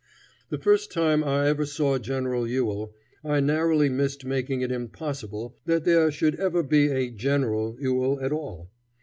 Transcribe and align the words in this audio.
The 0.49 0.57
first 0.57 0.91
time 0.91 1.23
I 1.23 1.47
ever 1.47 1.63
saw 1.63 1.99
General 1.99 2.47
Ewell, 2.47 2.91
I 3.23 3.39
narrowly 3.39 3.87
missed 3.87 4.25
making 4.25 4.61
it 4.61 4.71
impossible 4.71 5.55
that 5.65 5.83
there 5.83 6.09
should 6.09 6.33
ever 6.39 6.63
be 6.63 6.87
a 6.89 7.11
General 7.11 7.77
Ewell 7.79 8.19
at 8.19 8.31
all. 8.31 8.71